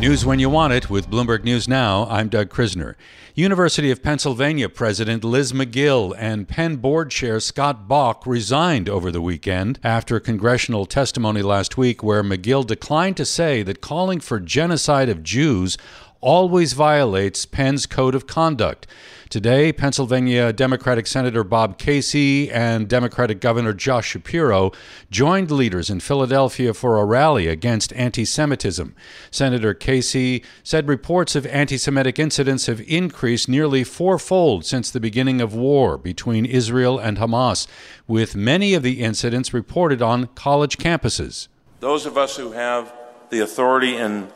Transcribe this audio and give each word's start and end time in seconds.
News 0.00 0.24
when 0.24 0.38
you 0.38 0.48
want 0.48 0.72
it 0.72 0.88
with 0.88 1.10
Bloomberg 1.10 1.44
News 1.44 1.68
Now. 1.68 2.06
I'm 2.08 2.30
Doug 2.30 2.48
Krisner. 2.48 2.94
University 3.34 3.90
of 3.90 4.02
Pennsylvania 4.02 4.70
President 4.70 5.22
Liz 5.22 5.52
Magill 5.52 6.14
and 6.16 6.48
Penn 6.48 6.76
Board 6.76 7.10
Chair 7.10 7.38
Scott 7.38 7.86
Bok 7.86 8.26
resigned 8.26 8.88
over 8.88 9.12
the 9.12 9.20
weekend 9.20 9.78
after 9.84 10.18
congressional 10.18 10.86
testimony 10.86 11.42
last 11.42 11.76
week 11.76 12.02
where 12.02 12.22
Magill 12.22 12.66
declined 12.66 13.18
to 13.18 13.26
say 13.26 13.62
that 13.62 13.82
calling 13.82 14.20
for 14.20 14.40
genocide 14.40 15.10
of 15.10 15.22
Jews 15.22 15.76
always 16.20 16.72
violates 16.72 17.46
Penn's 17.46 17.86
code 17.86 18.14
of 18.14 18.26
conduct. 18.26 18.86
Today, 19.30 19.72
Pennsylvania 19.72 20.52
Democratic 20.52 21.06
Senator 21.06 21.44
Bob 21.44 21.78
Casey 21.78 22.50
and 22.50 22.88
Democratic 22.88 23.40
Governor 23.40 23.72
Josh 23.72 24.08
Shapiro 24.08 24.72
joined 25.08 25.52
leaders 25.52 25.88
in 25.88 26.00
Philadelphia 26.00 26.74
for 26.74 26.98
a 26.98 27.04
rally 27.04 27.46
against 27.46 27.92
anti 27.92 28.24
Semitism. 28.24 28.92
Senator 29.30 29.72
Casey 29.72 30.42
said 30.64 30.88
reports 30.88 31.36
of 31.36 31.46
anti 31.46 31.76
Semitic 31.76 32.18
incidents 32.18 32.66
have 32.66 32.80
increased 32.88 33.48
nearly 33.48 33.84
fourfold 33.84 34.66
since 34.66 34.90
the 34.90 34.98
beginning 34.98 35.40
of 35.40 35.54
war 35.54 35.96
between 35.96 36.44
Israel 36.44 36.98
and 36.98 37.18
Hamas, 37.18 37.68
with 38.08 38.34
many 38.34 38.74
of 38.74 38.82
the 38.82 39.00
incidents 39.00 39.54
reported 39.54 40.02
on 40.02 40.26
college 40.34 40.76
campuses. 40.76 41.46
Those 41.78 42.04
of 42.04 42.18
us 42.18 42.36
who 42.36 42.50
have 42.50 42.92
the 43.30 43.38
authority 43.38 43.96
in, 43.96 44.28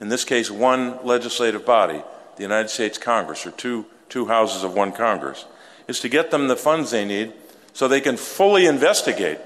in 0.00 0.08
this 0.08 0.24
case, 0.24 0.50
one 0.50 1.04
legislative 1.04 1.64
body, 1.64 2.02
the 2.36 2.42
United 2.42 2.68
States 2.68 2.98
Congress, 2.98 3.46
or 3.46 3.50
two 3.50 3.86
two 4.08 4.26
houses 4.26 4.64
of 4.64 4.74
one 4.74 4.92
Congress, 4.92 5.44
is 5.86 6.00
to 6.00 6.08
get 6.08 6.30
them 6.30 6.48
the 6.48 6.56
funds 6.56 6.90
they 6.90 7.04
need 7.04 7.32
so 7.72 7.86
they 7.86 8.00
can 8.00 8.16
fully 8.16 8.66
investigate 8.66 9.38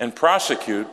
and 0.00 0.14
prosecute 0.14 0.86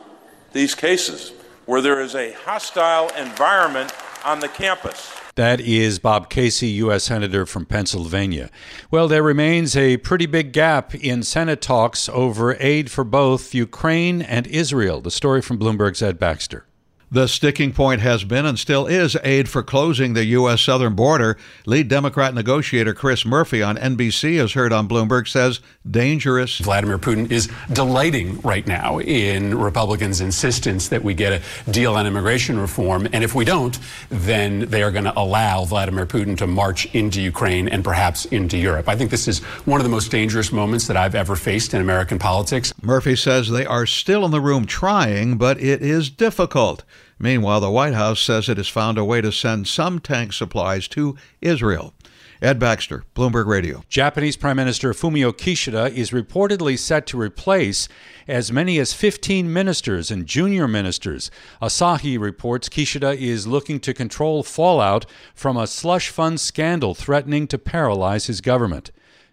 these 0.52 0.74
cases 0.74 1.32
where 1.66 1.80
there 1.80 2.00
is 2.00 2.14
a 2.14 2.32
hostile 2.32 3.08
environment 3.16 3.92
on 4.24 4.40
the 4.40 4.48
campus. 4.48 5.16
That 5.36 5.60
is 5.60 5.98
Bob 5.98 6.28
Casey, 6.28 6.68
U.S. 6.68 7.04
Senator 7.04 7.46
from 7.46 7.64
Pennsylvania. 7.64 8.50
Well, 8.90 9.08
there 9.08 9.22
remains 9.22 9.76
a 9.76 9.96
pretty 9.98 10.26
big 10.26 10.52
gap 10.52 10.94
in 10.94 11.22
Senate 11.22 11.62
talks 11.62 12.08
over 12.08 12.56
aid 12.60 12.90
for 12.90 13.04
both 13.04 13.54
Ukraine 13.54 14.20
and 14.20 14.46
Israel. 14.48 15.00
The 15.00 15.10
story 15.10 15.40
from 15.40 15.58
Bloomberg's 15.58 16.02
Ed 16.02 16.18
Baxter. 16.18 16.66
The 17.12 17.26
sticking 17.26 17.72
point 17.72 18.00
has 18.02 18.22
been 18.22 18.46
and 18.46 18.56
still 18.56 18.86
is 18.86 19.16
aid 19.24 19.48
for 19.48 19.64
closing 19.64 20.12
the 20.12 20.26
U.S. 20.26 20.62
southern 20.62 20.94
border. 20.94 21.36
Lead 21.66 21.88
Democrat 21.88 22.34
negotiator 22.34 22.94
Chris 22.94 23.26
Murphy 23.26 23.64
on 23.64 23.76
NBC, 23.76 24.38
as 24.38 24.52
heard 24.52 24.72
on 24.72 24.86
Bloomberg, 24.86 25.26
says 25.26 25.58
dangerous. 25.90 26.58
Vladimir 26.58 26.98
Putin 26.98 27.28
is 27.28 27.50
delighting 27.72 28.40
right 28.42 28.64
now 28.64 29.00
in 29.00 29.58
Republicans' 29.58 30.20
insistence 30.20 30.86
that 30.86 31.02
we 31.02 31.12
get 31.12 31.32
a 31.32 31.70
deal 31.72 31.96
on 31.96 32.06
immigration 32.06 32.60
reform. 32.60 33.08
And 33.12 33.24
if 33.24 33.34
we 33.34 33.44
don't, 33.44 33.76
then 34.10 34.60
they 34.70 34.84
are 34.84 34.92
going 34.92 35.02
to 35.02 35.18
allow 35.18 35.64
Vladimir 35.64 36.06
Putin 36.06 36.36
to 36.36 36.46
march 36.46 36.86
into 36.94 37.20
Ukraine 37.20 37.66
and 37.66 37.82
perhaps 37.82 38.24
into 38.26 38.56
Europe. 38.56 38.88
I 38.88 38.94
think 38.94 39.10
this 39.10 39.26
is 39.26 39.40
one 39.66 39.80
of 39.80 39.84
the 39.84 39.90
most 39.90 40.12
dangerous 40.12 40.52
moments 40.52 40.86
that 40.86 40.96
I've 40.96 41.16
ever 41.16 41.34
faced 41.34 41.74
in 41.74 41.80
American 41.80 42.20
politics. 42.20 42.72
Murphy 42.80 43.16
says 43.16 43.50
they 43.50 43.66
are 43.66 43.84
still 43.84 44.24
in 44.24 44.30
the 44.30 44.40
room 44.40 44.64
trying, 44.64 45.38
but 45.38 45.60
it 45.60 45.82
is 45.82 46.08
difficult. 46.08 46.84
Meanwhile, 47.18 47.60
the 47.60 47.70
White 47.70 47.94
House 47.94 48.20
says 48.20 48.48
it 48.48 48.56
has 48.56 48.68
found 48.68 48.98
a 48.98 49.04
way 49.04 49.20
to 49.20 49.30
send 49.30 49.68
some 49.68 49.98
tank 49.98 50.32
supplies 50.32 50.88
to 50.88 51.16
Israel. 51.40 51.94
Ed 52.42 52.58
Baxter, 52.58 53.04
Bloomberg 53.14 53.46
Radio. 53.46 53.84
Japanese 53.90 54.34
Prime 54.34 54.56
Minister 54.56 54.94
Fumio 54.94 55.30
Kishida 55.30 55.92
is 55.92 56.10
reportedly 56.10 56.78
set 56.78 57.06
to 57.08 57.20
replace 57.20 57.86
as 58.26 58.50
many 58.50 58.78
as 58.78 58.94
15 58.94 59.52
ministers 59.52 60.10
and 60.10 60.26
junior 60.26 60.66
ministers. 60.66 61.30
Asahi 61.60 62.18
reports 62.18 62.70
Kishida 62.70 63.14
is 63.14 63.46
looking 63.46 63.78
to 63.80 63.92
control 63.92 64.42
fallout 64.42 65.04
from 65.34 65.58
a 65.58 65.66
slush 65.66 66.08
fund 66.08 66.40
scandal 66.40 66.94
threatening 66.94 67.46
to 67.46 67.58
paralyze 67.58 68.26
his 68.26 68.40
government. 68.40 68.90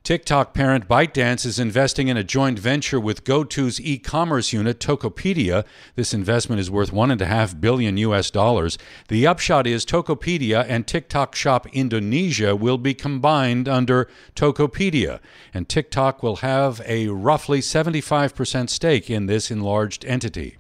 TikTok 0.08 0.53
parent 0.53 0.88
ByteDance 0.88 1.45
is 1.45 1.59
investing 1.59 2.07
in 2.07 2.16
a 2.16 2.23
joint 2.23 2.57
venture 2.59 2.97
with 2.97 3.25
GoTo's 3.25 3.81
e-commerce 3.81 4.53
unit 4.53 4.79
Tokopedia. 4.79 5.66
This 5.95 6.13
investment 6.13 6.62
is 6.62 6.72
worth 6.72 6.94
one 6.94 7.12
and 7.12 7.22
a 7.22 7.25
half 7.25 7.59
billion 7.59 7.97
U.S. 7.97 8.31
dollars. 8.31 8.78
The 9.09 9.28
upshot 9.28 9.67
is 9.67 9.85
Tokopedia 9.85 10.66
and 10.66 10.88
TikTok 10.88 11.35
Shop 11.35 11.67
Indonesia 11.73 12.56
will 12.56 12.78
be 12.78 12.94
combined 12.94 13.67
under 13.67 14.07
Tokopedia, 14.34 15.19
and 15.53 15.67
TikTok 15.67 16.23
will 16.23 16.38
have 16.38 16.81
a 16.85 17.09
roughly 17.09 17.59
75% 17.59 18.69
stake 18.69 19.09
in 19.09 19.25
this 19.25 19.51
enlarged 19.51 20.06
entity. 20.06 20.56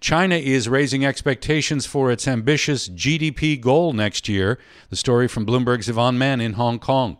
China 0.00 0.34
is 0.34 0.68
raising 0.68 1.06
expectations 1.06 1.86
for 1.86 2.10
its 2.10 2.26
ambitious 2.26 2.88
GDP 2.88 3.60
goal 3.60 3.92
next 3.92 4.28
year. 4.28 4.58
The 4.88 4.96
story 4.96 5.28
from 5.28 5.46
Bloomberg's 5.46 5.88
Yvonne 5.88 6.18
Man 6.18 6.40
in 6.40 6.54
Hong 6.54 6.80
Kong. 6.80 7.18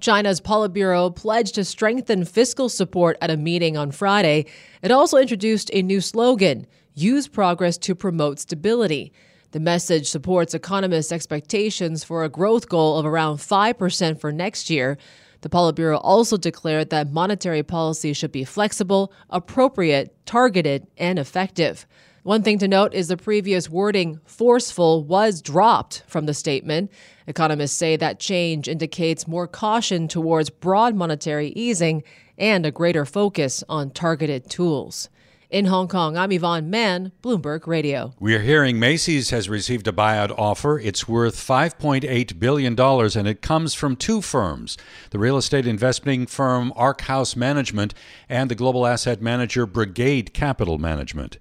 China's 0.00 0.40
Politburo 0.40 1.14
pledged 1.14 1.56
to 1.56 1.64
strengthen 1.64 2.24
fiscal 2.24 2.68
support 2.68 3.16
at 3.20 3.30
a 3.30 3.36
meeting 3.36 3.76
on 3.76 3.90
Friday. 3.90 4.46
It 4.82 4.90
also 4.90 5.18
introduced 5.18 5.70
a 5.72 5.82
new 5.82 6.00
slogan 6.00 6.66
use 6.94 7.28
progress 7.28 7.76
to 7.78 7.94
promote 7.94 8.38
stability. 8.38 9.12
The 9.52 9.60
message 9.60 10.08
supports 10.08 10.54
economists' 10.54 11.12
expectations 11.12 12.04
for 12.04 12.22
a 12.22 12.28
growth 12.28 12.68
goal 12.68 12.98
of 12.98 13.06
around 13.06 13.38
5% 13.38 14.20
for 14.20 14.30
next 14.30 14.68
year. 14.68 14.98
The 15.40 15.48
Politburo 15.48 16.00
also 16.02 16.36
declared 16.36 16.90
that 16.90 17.12
monetary 17.12 17.62
policy 17.62 18.12
should 18.12 18.32
be 18.32 18.44
flexible, 18.44 19.12
appropriate, 19.30 20.14
targeted, 20.26 20.86
and 20.96 21.18
effective. 21.18 21.86
One 22.28 22.42
thing 22.42 22.58
to 22.58 22.68
note 22.68 22.92
is 22.92 23.08
the 23.08 23.16
previous 23.16 23.70
wording, 23.70 24.20
forceful, 24.26 25.02
was 25.02 25.40
dropped 25.40 26.02
from 26.06 26.26
the 26.26 26.34
statement. 26.34 26.92
Economists 27.26 27.72
say 27.74 27.96
that 27.96 28.20
change 28.20 28.68
indicates 28.68 29.26
more 29.26 29.46
caution 29.46 30.08
towards 30.08 30.50
broad 30.50 30.94
monetary 30.94 31.54
easing 31.56 32.02
and 32.36 32.66
a 32.66 32.70
greater 32.70 33.06
focus 33.06 33.64
on 33.66 33.92
targeted 33.92 34.50
tools. 34.50 35.08
In 35.50 35.64
Hong 35.64 35.88
Kong, 35.88 36.14
I'm 36.18 36.30
Yvonne 36.30 36.68
Man, 36.68 37.10
Bloomberg 37.22 37.66
Radio. 37.66 38.12
We 38.20 38.34
are 38.34 38.42
hearing 38.42 38.78
Macy's 38.78 39.30
has 39.30 39.48
received 39.48 39.88
a 39.88 39.92
buyout 39.92 40.38
offer. 40.38 40.78
It's 40.78 41.08
worth 41.08 41.36
$5.8 41.36 42.38
billion, 42.38 42.78
and 42.78 43.26
it 43.26 43.40
comes 43.40 43.72
from 43.72 43.96
two 43.96 44.20
firms 44.20 44.76
the 45.08 45.18
real 45.18 45.38
estate 45.38 45.66
investing 45.66 46.26
firm 46.26 46.70
Arkhouse 46.76 47.34
Management 47.34 47.94
and 48.28 48.50
the 48.50 48.54
global 48.54 48.86
asset 48.86 49.22
manager 49.22 49.64
Brigade 49.64 50.34
Capital 50.34 50.76
Management. 50.76 51.38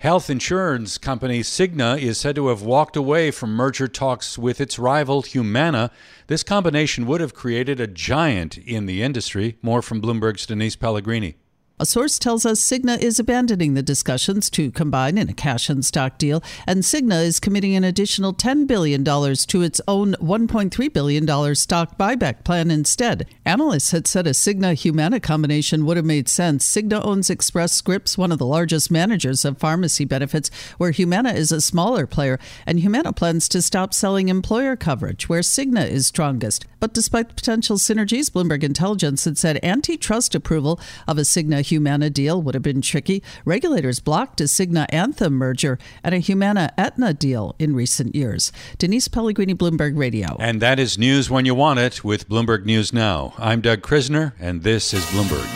Health 0.00 0.28
insurance 0.28 0.98
company 0.98 1.40
Cigna 1.40 1.98
is 1.98 2.18
said 2.18 2.34
to 2.34 2.48
have 2.48 2.60
walked 2.60 2.94
away 2.94 3.30
from 3.30 3.54
merger 3.54 3.88
talks 3.88 4.36
with 4.36 4.60
its 4.60 4.78
rival 4.78 5.22
Humana. 5.22 5.90
This 6.26 6.42
combination 6.42 7.06
would 7.06 7.22
have 7.22 7.32
created 7.32 7.80
a 7.80 7.86
giant 7.86 8.58
in 8.58 8.84
the 8.84 9.02
industry. 9.02 9.56
More 9.62 9.80
from 9.80 10.02
Bloomberg's 10.02 10.44
Denise 10.44 10.76
Pellegrini. 10.76 11.36
A 11.78 11.84
source 11.84 12.18
tells 12.18 12.46
us 12.46 12.58
Cigna 12.58 12.98
is 12.98 13.18
abandoning 13.18 13.74
the 13.74 13.82
discussions 13.82 14.48
to 14.48 14.70
combine 14.70 15.18
in 15.18 15.28
a 15.28 15.34
cash 15.34 15.68
and 15.68 15.84
stock 15.84 16.16
deal, 16.16 16.42
and 16.66 16.82
Cigna 16.82 17.22
is 17.22 17.38
committing 17.38 17.76
an 17.76 17.84
additional 17.84 18.32
$10 18.32 18.66
billion 18.66 19.04
to 19.04 19.60
its 19.60 19.78
own 19.86 20.14
$1.3 20.14 20.92
billion 20.94 21.54
stock 21.54 21.98
buyback 21.98 22.44
plan 22.44 22.70
instead. 22.70 23.26
Analysts 23.44 23.90
had 23.90 24.06
said 24.06 24.26
a 24.26 24.30
Cigna 24.30 24.72
Humana 24.72 25.20
combination 25.20 25.84
would 25.84 25.98
have 25.98 26.06
made 26.06 26.30
sense. 26.30 26.66
Cigna 26.66 27.04
owns 27.04 27.28
Express 27.28 27.74
Scripts, 27.74 28.16
one 28.16 28.32
of 28.32 28.38
the 28.38 28.46
largest 28.46 28.90
managers 28.90 29.44
of 29.44 29.58
pharmacy 29.58 30.06
benefits, 30.06 30.50
where 30.78 30.92
Humana 30.92 31.34
is 31.34 31.52
a 31.52 31.60
smaller 31.60 32.06
player, 32.06 32.38
and 32.64 32.80
Humana 32.80 33.12
plans 33.12 33.50
to 33.50 33.60
stop 33.60 33.92
selling 33.92 34.30
employer 34.30 34.76
coverage, 34.76 35.28
where 35.28 35.42
Cigna 35.42 35.86
is 35.86 36.06
strongest. 36.06 36.64
But 36.80 36.94
despite 36.94 37.36
potential 37.36 37.76
synergies, 37.76 38.30
Bloomberg 38.30 38.62
Intelligence 38.62 39.26
had 39.26 39.36
said 39.36 39.62
antitrust 39.62 40.34
approval 40.34 40.80
of 41.06 41.18
a 41.18 41.22
Cigna 41.22 41.65
Humana 41.66 42.10
deal 42.10 42.40
would 42.42 42.54
have 42.54 42.62
been 42.62 42.80
tricky. 42.80 43.22
Regulators 43.44 44.00
blocked 44.00 44.40
a 44.40 44.44
Cigna 44.44 44.86
Anthem 44.90 45.34
merger 45.34 45.78
and 46.02 46.14
a 46.14 46.18
Humana 46.18 46.72
Aetna 46.78 47.14
deal 47.14 47.54
in 47.58 47.74
recent 47.74 48.14
years. 48.14 48.52
Denise 48.78 49.08
Pellegrini, 49.08 49.54
Bloomberg 49.54 49.96
Radio. 49.96 50.36
And 50.40 50.60
that 50.62 50.78
is 50.78 50.98
news 50.98 51.30
when 51.30 51.44
you 51.44 51.54
want 51.54 51.78
it 51.78 52.04
with 52.04 52.28
Bloomberg 52.28 52.64
News 52.64 52.92
Now. 52.92 53.34
I'm 53.38 53.60
Doug 53.60 53.82
Krisner, 53.82 54.32
and 54.38 54.62
this 54.62 54.92
is 54.92 55.04
Bloomberg. 55.06 55.55